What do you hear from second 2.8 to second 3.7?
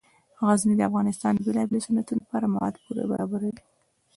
پوره برابروي.